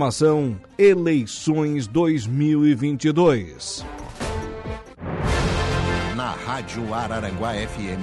[0.00, 3.84] Informação Eleições 2022.
[6.14, 7.98] Na Rádio Araranguá FM.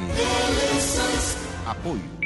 [1.65, 2.24] Apoio.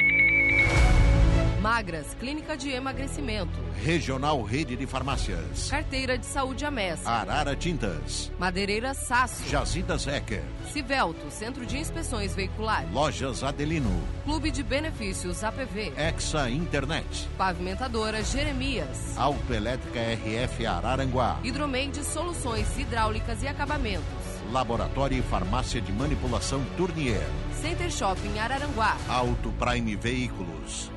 [1.60, 3.52] Magras, Clínica de Emagrecimento.
[3.84, 5.68] Regional Rede de Farmácias.
[5.68, 7.10] Carteira de Saúde Amessa.
[7.10, 8.32] Arara Tintas.
[8.38, 9.46] Madeireira Sasso.
[9.46, 10.42] Jazidas Ecker.
[10.72, 12.90] Civelto, Centro de Inspeções Veiculares.
[12.90, 14.02] Lojas Adelino.
[14.24, 15.92] Clube de Benefícios APV.
[15.98, 17.28] Exa Internet.
[17.36, 19.18] Pavimentadora Jeremias.
[19.18, 21.40] Autoelétrica RF Araranguá.
[21.44, 24.06] Hidromeide Soluções Hidráulicas e Acabamentos.
[24.50, 27.20] Laboratório e Farmácia de Manipulação Tournier.
[27.60, 28.96] Center Shopping Araranguá.
[29.06, 30.90] Auto Prime Veículos.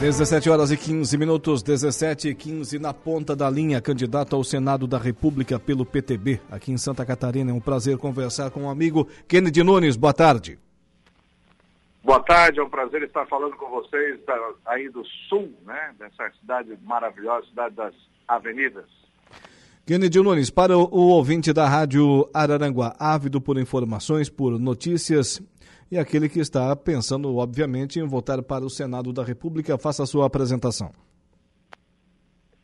[0.00, 4.86] 17 horas e 15 minutos, 17 e 15 na ponta da linha, candidato ao Senado
[4.86, 7.50] da República pelo PTB, aqui em Santa Catarina.
[7.50, 9.96] É um prazer conversar com o um amigo Kennedy Nunes.
[9.96, 10.56] Boa tarde.
[12.04, 14.20] Boa tarde, é um prazer estar falando com vocês
[14.66, 15.92] aí do sul, né?
[15.98, 17.94] Dessa cidade maravilhosa, cidade das
[18.28, 18.86] avenidas.
[19.84, 25.42] Kennedy Nunes, para o, o ouvinte da Rádio Araranguá, ávido por informações, por notícias
[25.90, 29.78] e aquele que está pensando, obviamente, em voltar para o Senado da República.
[29.78, 30.92] Faça a sua apresentação.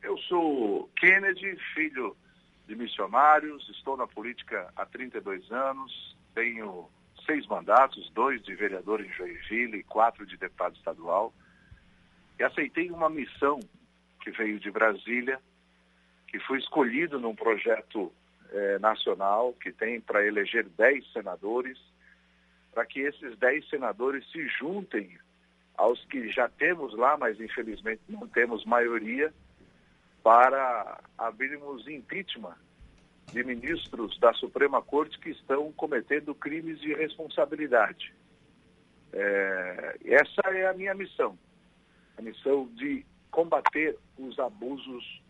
[0.03, 2.16] Eu sou Kennedy, filho
[2.66, 6.89] de missionários, estou na política há 32 anos, tenho
[7.27, 11.33] seis mandatos, dois de vereador em Joinville e quatro de deputado estadual,
[12.38, 13.61] e aceitei uma missão
[14.22, 15.41] que veio de Brasília,
[16.28, 18.12] que foi escolhido num projeto
[18.50, 21.78] eh, nacional que tem para eleger dez senadores,
[22.75, 25.17] para que esses dez senadores se juntem
[25.77, 29.33] aos que já temos lá, mas infelizmente não temos maioria,
[30.22, 32.56] para abrirmos impeachment
[33.33, 38.12] de ministros da Suprema Corte que estão cometendo crimes de responsabilidade.
[39.12, 41.38] É, essa é a minha missão,
[42.19, 45.22] a missão de combater os abusos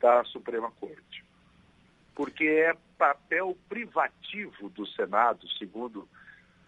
[0.00, 1.24] da Suprema Corte.
[2.14, 6.08] Porque é papel privativo do Senado, segundo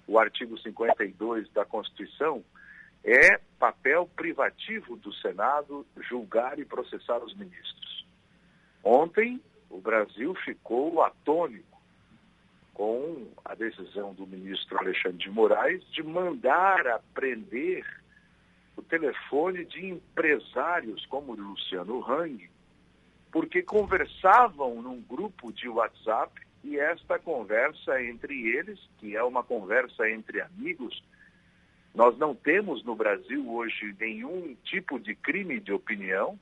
[0.08, 2.42] o artigo 52 da Constituição,
[3.04, 8.06] é papel privativo do Senado julgar e processar os ministros.
[8.82, 11.78] Ontem, o Brasil ficou atônico
[12.72, 17.84] com a decisão do ministro Alexandre de Moraes de mandar apreender
[18.76, 22.48] o telefone de empresários como Luciano Hang,
[23.30, 30.08] porque conversavam num grupo de WhatsApp e esta conversa entre eles, que é uma conversa
[30.10, 31.02] entre amigos,
[31.94, 36.38] nós não temos no Brasil hoje nenhum tipo de crime de opinião,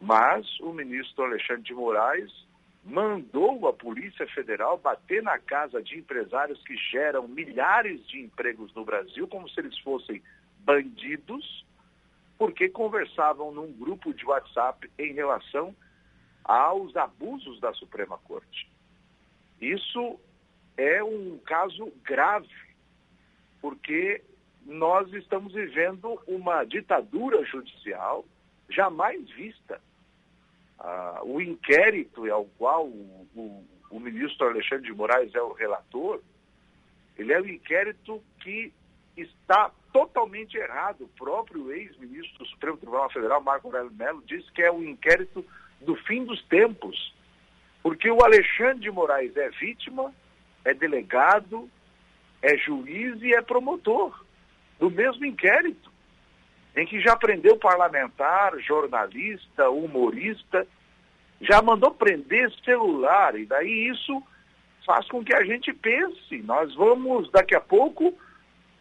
[0.00, 2.30] mas o ministro Alexandre de Moraes
[2.84, 8.84] mandou a Polícia Federal bater na casa de empresários que geram milhares de empregos no
[8.84, 10.20] Brasil, como se eles fossem
[10.58, 11.64] bandidos,
[12.36, 15.74] porque conversavam num grupo de WhatsApp em relação
[16.44, 18.71] aos abusos da Suprema Corte.
[19.62, 20.18] Isso
[20.76, 22.48] é um caso grave,
[23.60, 24.20] porque
[24.66, 28.24] nós estamos vivendo uma ditadura judicial
[28.68, 29.80] jamais vista.
[30.80, 36.20] Ah, o inquérito ao qual o, o, o, ministro Alexandre de Moraes é o relator,
[37.16, 38.72] ele é um inquérito que
[39.16, 41.04] está totalmente errado.
[41.04, 45.46] O próprio ex-ministro do Supremo Tribunal Federal, Marco Aurélio Mello, disse que é um inquérito
[45.80, 47.14] do fim dos tempos.
[47.82, 50.14] Porque o Alexandre de Moraes é vítima,
[50.64, 51.68] é delegado,
[52.40, 54.24] é juiz e é promotor
[54.78, 55.90] do mesmo inquérito,
[56.76, 60.66] em que já prendeu parlamentar, jornalista, humorista,
[61.40, 64.22] já mandou prender celular, e daí isso
[64.86, 68.16] faz com que a gente pense, nós vamos daqui a pouco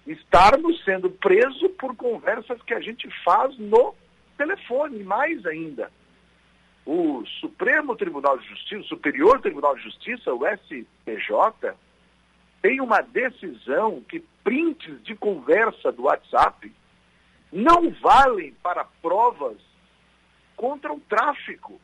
[0.06, 3.96] estarmos sendo presos por conversas que a gente faz no
[4.38, 5.92] telefone, mais ainda
[6.86, 11.76] o Supremo Tribunal de Justiça, o Superior Tribunal de Justiça, o STJ,
[12.62, 16.72] tem uma decisão que prints de conversa do WhatsApp
[17.52, 19.58] não valem para provas
[20.56, 21.80] contra o tráfico.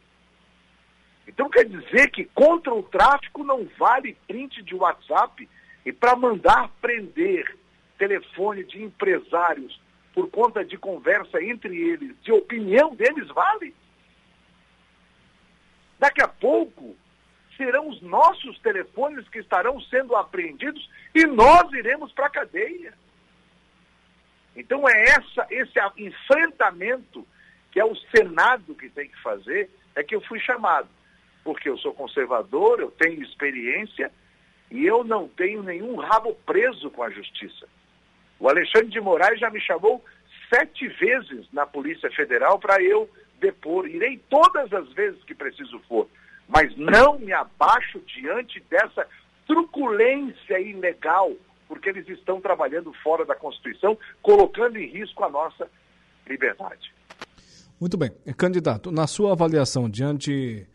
[1.27, 5.47] Então quer dizer que contra o tráfico não vale print de WhatsApp
[5.85, 7.57] e para mandar prender
[7.97, 9.79] telefone de empresários
[10.13, 13.75] por conta de conversa entre eles, de opinião deles, vale?
[15.99, 16.95] Daqui a pouco
[17.55, 22.93] serão os nossos telefones que estarão sendo apreendidos e nós iremos para a cadeia.
[24.55, 27.27] Então é essa, esse enfrentamento
[27.71, 30.87] que é o Senado que tem que fazer, é que eu fui chamado.
[31.43, 34.11] Porque eu sou conservador, eu tenho experiência
[34.71, 37.67] e eu não tenho nenhum rabo preso com a justiça.
[38.39, 40.03] O Alexandre de Moraes já me chamou
[40.49, 43.87] sete vezes na Polícia Federal para eu depor.
[43.87, 46.07] Irei todas as vezes que preciso for.
[46.47, 49.05] Mas não me abaixo diante dessa
[49.45, 51.31] truculência ilegal,
[51.67, 55.69] porque eles estão trabalhando fora da Constituição, colocando em risco a nossa
[56.27, 56.93] liberdade.
[57.79, 58.11] Muito bem.
[58.35, 60.67] Candidato, na sua avaliação, diante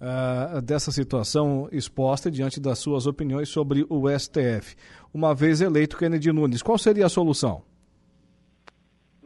[0.00, 4.76] uh, dessa situação exposta, diante das suas opiniões sobre o STF,
[5.12, 7.62] uma vez eleito Kennedy Nunes, qual seria a solução?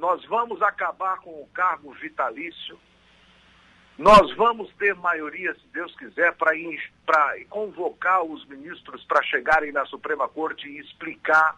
[0.04, 2.78] Nós vamos acabar com o cargo vitalício
[3.96, 6.52] nós vamos ter maioria, se Deus quiser, para
[7.48, 11.56] convocar os ministros para chegarem na Suprema Corte e explicar.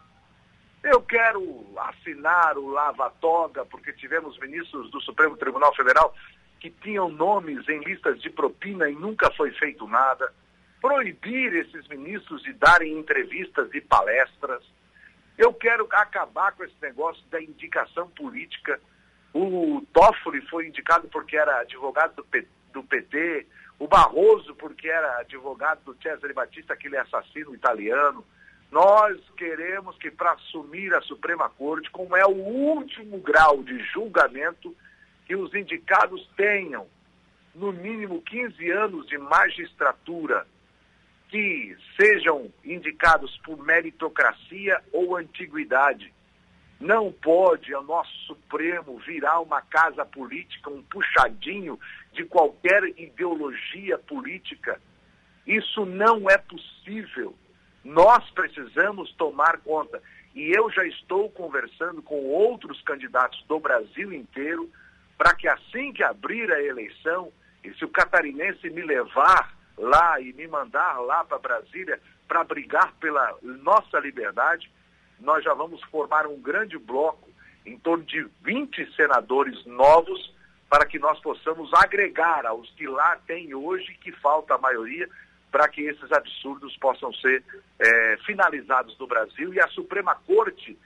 [0.83, 6.13] Eu quero assinar o lava-toga, porque tivemos ministros do Supremo Tribunal Federal
[6.59, 10.31] que tinham nomes em listas de propina e nunca foi feito nada.
[10.79, 14.63] Proibir esses ministros de darem entrevistas e palestras.
[15.37, 18.79] Eu quero acabar com esse negócio da indicação política
[19.39, 23.45] o Toffoli foi indicado porque era advogado do, P, do PT,
[23.77, 28.25] o Barroso porque era advogado do Cesare Batista, aquele assassino italiano.
[28.71, 34.75] Nós queremos que para assumir a Suprema Corte, como é o último grau de julgamento,
[35.25, 36.87] que os indicados tenham
[37.53, 40.47] no mínimo 15 anos de magistratura,
[41.29, 46.13] que sejam indicados por meritocracia ou antiguidade.
[46.79, 51.79] Não pode o nosso Supremo virar uma casa política, um puxadinho
[52.13, 54.79] de qualquer ideologia política.
[55.45, 57.35] Isso não é possível.
[57.83, 60.01] Nós precisamos tomar conta.
[60.35, 64.69] E eu já estou conversando com outros candidatos do Brasil inteiro
[65.17, 67.31] para que assim que abrir a eleição,
[67.63, 72.93] e se o catarinense me levar lá e me mandar lá para Brasília para brigar
[72.99, 74.69] pela nossa liberdade,
[75.19, 77.29] nós já vamos formar um grande bloco
[77.65, 80.33] em torno de 20 senadores novos
[80.69, 85.07] para que nós possamos agregar aos que lá tem hoje, que falta a maioria,
[85.51, 87.43] para que esses absurdos possam ser
[87.79, 89.53] é, finalizados no Brasil.
[89.53, 90.77] E a Suprema Corte,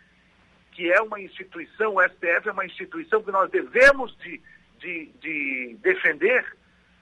[0.72, 4.40] que é uma instituição, o STF é uma instituição que nós devemos de,
[4.80, 6.46] de, de defender,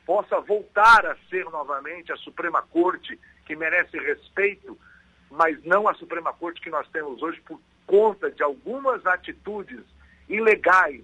[0.09, 4.75] possa voltar a ser novamente a Suprema Corte, que merece respeito,
[5.29, 9.79] mas não a Suprema Corte que nós temos hoje por conta de algumas atitudes
[10.27, 11.03] ilegais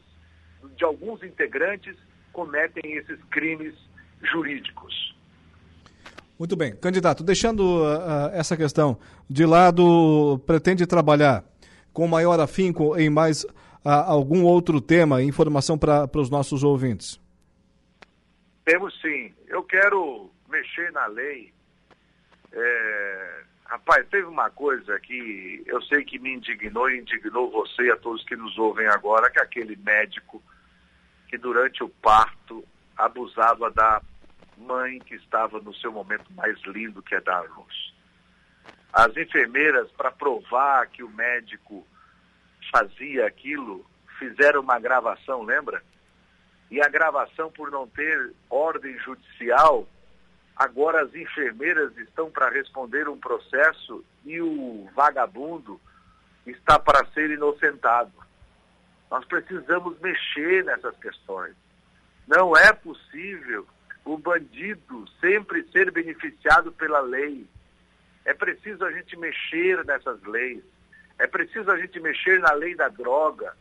[0.75, 1.95] de alguns integrantes
[2.33, 3.75] cometem esses crimes
[4.23, 5.15] jurídicos.
[6.39, 6.75] Muito bem.
[6.75, 8.97] Candidato, deixando uh, essa questão
[9.29, 11.45] de lado, pretende trabalhar
[11.93, 13.49] com maior afinco em mais uh,
[13.83, 17.23] algum outro tema, informação para os nossos ouvintes?
[18.65, 19.33] Temos sim.
[19.47, 21.53] Eu quero mexer na lei
[22.51, 27.91] é, Rapaz, teve uma coisa que eu sei que me indignou e indignou você e
[27.91, 30.41] a todos que nos ouvem agora, que é aquele médico
[31.27, 32.63] que durante o parto
[32.95, 34.01] abusava da
[34.55, 37.93] mãe que estava no seu momento mais lindo, que é dar luz.
[38.93, 41.85] As enfermeiras, para provar que o médico
[42.71, 43.83] fazia aquilo,
[44.19, 45.83] fizeram uma gravação, lembra?
[46.71, 49.87] E a gravação, por não ter ordem judicial,
[50.55, 55.79] Agora as enfermeiras estão para responder um processo e o vagabundo
[56.47, 58.13] está para ser inocentado.
[59.11, 61.53] Nós precisamos mexer nessas questões.
[62.25, 63.67] Não é possível
[64.05, 67.45] o bandido sempre ser beneficiado pela lei.
[68.23, 70.63] É preciso a gente mexer nessas leis.
[71.19, 73.55] É preciso a gente mexer na lei da droga.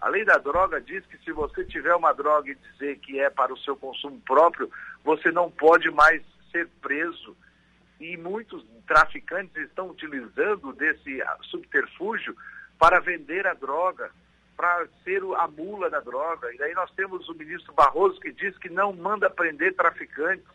[0.00, 3.28] A lei da droga diz que se você tiver uma droga e dizer que é
[3.28, 4.70] para o seu consumo próprio,
[5.04, 7.36] você não pode mais ser preso.
[8.00, 12.34] E muitos traficantes estão utilizando desse subterfúgio
[12.78, 14.10] para vender a droga,
[14.56, 16.52] para ser a mula da droga.
[16.54, 20.48] E daí nós temos o ministro Barroso que diz que não manda prender traficantes.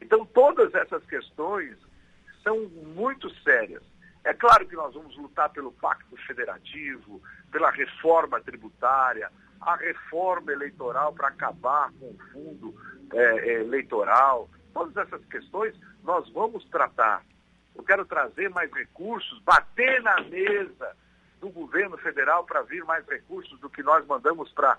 [0.00, 1.76] Então, todas essas questões
[2.42, 2.58] são
[2.94, 3.82] muito sérias.
[4.26, 9.30] É claro que nós vamos lutar pelo Pacto Federativo, pela reforma tributária,
[9.60, 12.74] a reforma eleitoral para acabar com o fundo
[13.12, 17.22] é, eleitoral, Todas essas questões nós vamos tratar.
[17.74, 20.94] Eu quero trazer mais recursos, bater na mesa
[21.40, 24.78] do governo federal para vir mais recursos do que nós mandamos para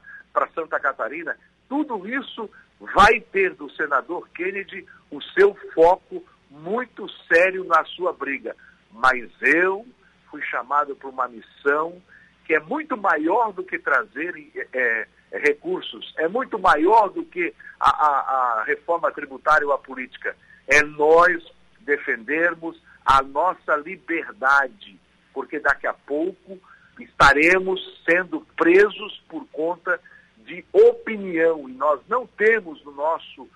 [0.53, 1.35] Santa Catarina.
[1.67, 2.47] Tudo isso
[2.79, 8.55] vai ter do senador Kennedy o seu foco muito sério na sua briga.
[8.97, 9.85] Mas eu
[10.29, 12.01] fui chamado para uma missão
[12.45, 14.33] que é muito maior do que trazer
[14.73, 20.35] é, recursos, é muito maior do que a, a, a reforma tributária ou a política.
[20.67, 21.43] É nós
[21.81, 24.99] defendermos a nossa liberdade,
[25.33, 26.57] porque daqui a pouco
[26.99, 29.99] estaremos sendo presos por conta
[30.37, 31.69] de opinião.
[31.69, 33.47] E nós não temos no nosso,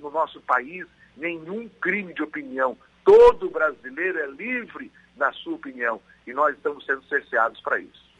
[0.00, 0.86] no nosso país
[1.16, 2.76] nenhum crime de opinião.
[3.04, 8.12] Todo brasileiro é livre na sua opinião e nós estamos sendo cerceados para isso.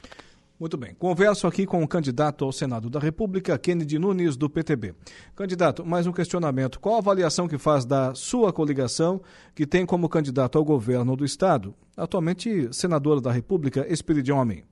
[0.63, 0.95] Muito bem.
[0.95, 4.95] Converso aqui com o candidato ao Senado da República, Kennedy Nunes, do PTB.
[5.35, 6.79] Candidato, mais um questionamento.
[6.79, 9.21] Qual a avaliação que faz da sua coligação,
[9.57, 14.63] que tem como candidato ao governo do Estado, atualmente senador da República, Espiridião Amin?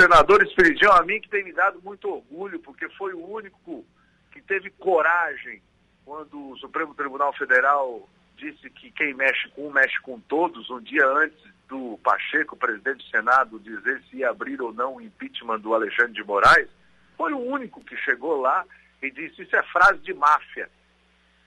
[0.00, 3.84] Senador Espiridião Amin, que tem me dado muito orgulho, porque foi o único
[4.32, 5.60] que teve coragem
[6.06, 10.80] quando o Supremo Tribunal Federal disse que quem mexe com um mexe com todos, um
[10.80, 11.36] dia antes
[11.68, 16.12] do Pacheco, presidente do Senado, dizer se ia abrir ou não o impeachment do Alexandre
[16.12, 16.68] de Moraes,
[17.16, 18.64] foi o único que chegou lá
[19.02, 20.70] e disse isso é frase de máfia.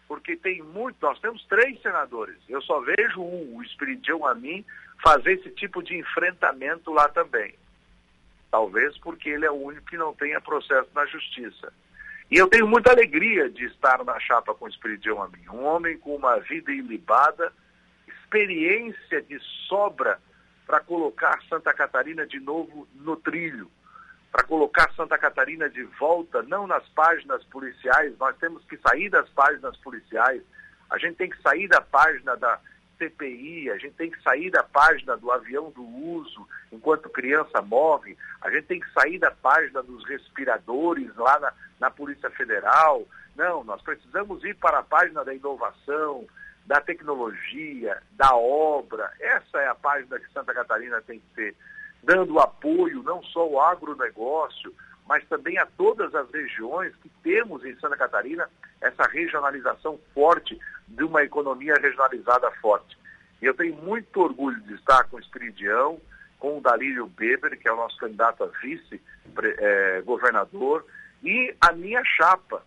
[0.09, 4.65] Porque tem muito, nós temos três senadores, eu só vejo um, o Espiridião a mim,
[5.01, 7.55] fazer esse tipo de enfrentamento lá também.
[8.51, 11.71] Talvez porque ele é o único que não tenha processo na justiça.
[12.31, 15.49] E eu tenho muita alegria de estar na chapa com o Espiridião Amin.
[15.49, 17.51] Um homem com uma vida ilibada,
[18.07, 20.19] experiência de sobra
[20.67, 23.71] para colocar Santa Catarina de novo no trilho,
[24.31, 29.27] para colocar Santa Catarina de volta, não nas páginas policiais, nós temos que sair das
[29.29, 30.43] páginas policiais,
[30.91, 32.59] a gente tem que sair da página da
[32.99, 38.17] CPI, a gente tem que sair da página do avião do uso enquanto criança morre,
[38.41, 43.07] a gente tem que sair da página dos respiradores lá na, na Polícia Federal.
[43.35, 46.27] Não, nós precisamos ir para a página da inovação,
[46.65, 49.11] da tecnologia, da obra.
[49.19, 51.55] Essa é a página que Santa Catarina tem que ter,
[52.03, 54.73] dando apoio não só ao agronegócio,
[55.09, 58.47] mas também a todas as regiões que temos em Santa Catarina
[58.79, 60.55] essa regionalização forte
[60.87, 62.95] de uma economia regionalizada forte.
[63.41, 65.99] E eu tenho muito orgulho de estar com o Espiridião,
[66.37, 70.91] com o Dalírio Beber, que é o nosso candidato a vice-governador, é,
[71.27, 72.63] e a minha chapa.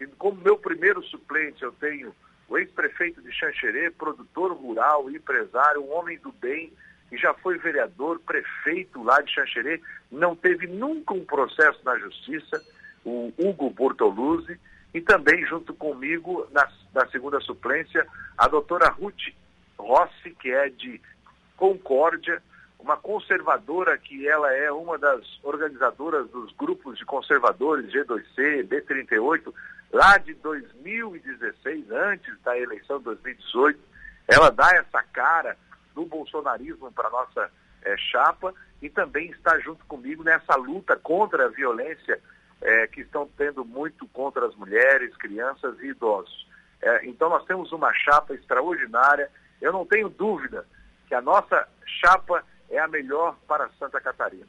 [0.00, 2.14] E como meu primeiro suplente, eu tenho
[2.48, 6.72] o ex-prefeito de Xanxerê, produtor rural, empresário, um homem do bem,
[7.12, 12.58] que já foi vereador, prefeito lá de Xanxerê, não teve nunca um processo na justiça,
[13.04, 14.58] o Hugo Bortoluzzi,
[14.94, 18.06] e também junto comigo, na, na segunda suplência,
[18.38, 19.28] a doutora Ruth
[19.78, 20.98] Rossi, que é de
[21.54, 22.42] Concórdia,
[22.78, 29.52] uma conservadora que ela é uma das organizadoras dos grupos de conservadores G2C, B38,
[29.92, 33.78] lá de 2016, antes da eleição de 2018,
[34.28, 35.58] ela dá essa cara
[36.02, 37.50] do bolsonarismo para nossa
[37.84, 42.20] é, chapa e também está junto comigo nessa luta contra a violência
[42.60, 46.46] é, que estão tendo muito contra as mulheres, crianças e idosos.
[46.80, 49.30] É, então nós temos uma chapa extraordinária.
[49.60, 50.66] Eu não tenho dúvida
[51.06, 54.46] que a nossa chapa é a melhor para Santa Catarina.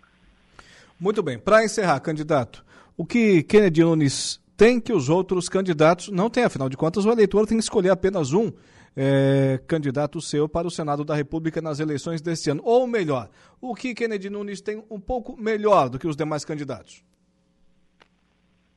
[0.99, 1.37] Muito bem.
[1.37, 2.63] Para encerrar, candidato,
[2.97, 7.11] o que Kennedy Nunes tem que os outros candidatos não têm, afinal de contas, o
[7.11, 8.51] eleitor tem que escolher apenas um
[8.95, 12.61] é, candidato seu para o Senado da República nas eleições deste ano.
[12.63, 13.29] Ou melhor,
[13.59, 17.03] o que Kennedy Nunes tem um pouco melhor do que os demais candidatos?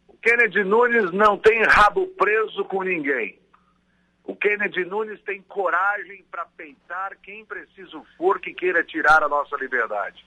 [0.08, 3.38] O Kennedy Nunes não tem rabo preso com ninguém.
[4.24, 9.56] O Kennedy Nunes tem coragem para peitar quem preciso for que queira tirar a nossa
[9.56, 10.24] liberdade.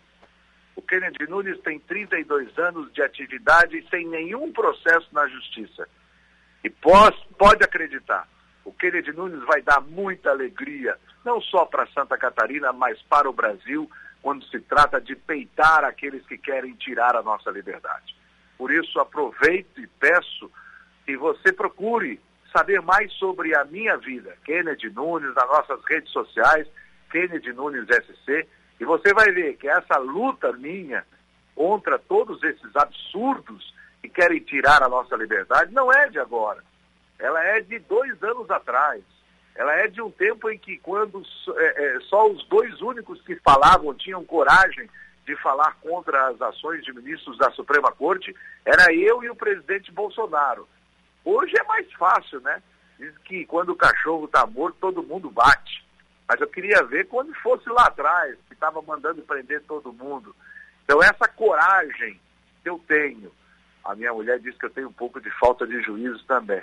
[0.80, 5.86] O Kennedy Nunes tem 32 anos de atividade sem nenhum processo na justiça.
[6.64, 8.26] E pode, pode acreditar,
[8.64, 13.34] o Kennedy Nunes vai dar muita alegria, não só para Santa Catarina, mas para o
[13.34, 18.16] Brasil, quando se trata de peitar aqueles que querem tirar a nossa liberdade.
[18.58, 20.50] Por isso, aproveito e peço
[21.06, 22.22] que você procure
[22.56, 26.66] saber mais sobre a minha vida, Kennedy Nunes, nas nossas redes sociais,
[27.12, 28.48] Kennedy Nunes SC,
[28.80, 31.06] e você vai ver que essa luta minha
[31.54, 36.64] contra todos esses absurdos que querem tirar a nossa liberdade não é de agora.
[37.20, 39.04] Ela é de dois anos atrás.
[39.56, 41.22] Ela é de um tempo em que, quando
[41.58, 44.90] é, é, só os dois únicos que falavam tinham coragem
[45.26, 48.34] de falar contra as ações de ministros da Suprema Corte,
[48.66, 50.66] era eu e o presidente Bolsonaro.
[51.26, 52.64] Hoje é mais fácil, né?
[52.98, 55.84] Diz que quando o cachorro está morto, todo mundo bate.
[56.30, 60.36] Mas eu queria ver quando fosse lá atrás, que estava mandando prender todo mundo.
[60.86, 62.22] Então, essa coragem
[62.62, 63.32] que eu tenho,
[63.84, 66.62] a minha mulher diz que eu tenho um pouco de falta de juízo também.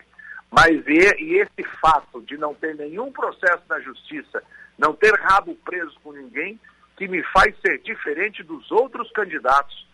[0.53, 4.41] Mas e, e esse fato de não ter nenhum processo na justiça,
[4.79, 6.61] não ter rabo preso com ninguém,
[6.97, 9.85] que me faz ser diferente dos outros candidatos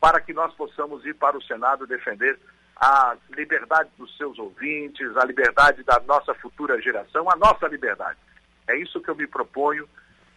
[0.00, 2.38] para que nós possamos ir para o Senado defender
[2.76, 8.18] a liberdade dos seus ouvintes, a liberdade da nossa futura geração, a nossa liberdade.
[8.68, 9.88] É isso que eu me proponho.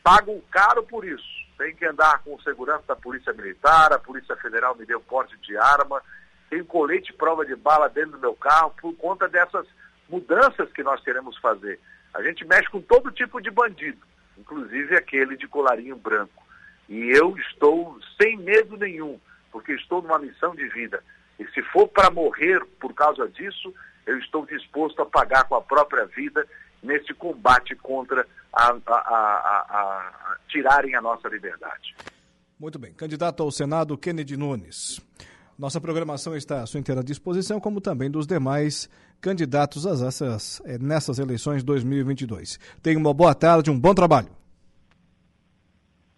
[0.03, 4.75] Pago caro por isso, Tenho que andar com segurança da Polícia Militar, a Polícia Federal
[4.75, 6.01] me deu porte de arma,
[6.49, 9.65] tenho colete prova de bala dentro do meu carro por conta dessas
[10.07, 11.79] mudanças que nós queremos fazer.
[12.13, 13.99] A gente mexe com todo tipo de bandido,
[14.37, 16.45] inclusive aquele de colarinho branco.
[16.87, 19.19] E eu estou sem medo nenhum,
[19.51, 21.03] porque estou numa missão de vida.
[21.39, 23.73] E se for para morrer por causa disso,
[24.05, 26.47] eu estou disposto a pagar com a própria vida
[26.81, 31.95] nesse combate contra a, a, a, a, tirarem a nossa liberdade.
[32.59, 32.93] Muito bem.
[32.93, 34.99] Candidato ao Senado, Kennedy Nunes.
[35.57, 40.77] Nossa programação está à sua inteira disposição, como também dos demais candidatos a essas, eh,
[40.77, 42.59] nessas eleições 2022.
[42.81, 44.29] Tenha uma boa tarde, um bom trabalho.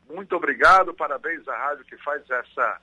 [0.10, 2.82] Muito obrigado, parabéns à rádio que faz essa,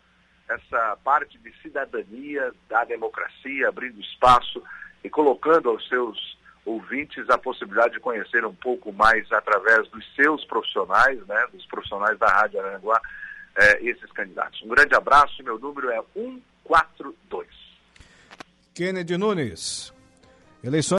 [0.49, 4.63] essa parte de cidadania, da democracia, abrindo espaço
[5.05, 10.45] e colocando aos seus ouvintes a possibilidade de conhecer um pouco mais através dos seus
[10.45, 13.01] profissionais, né, dos profissionais da Rádio Aranguá,
[13.57, 14.61] eh, esses candidatos.
[14.63, 17.47] Um grande abraço, meu número é 142.
[18.75, 19.95] Kennedy Nunes.
[20.63, 20.95] Eleições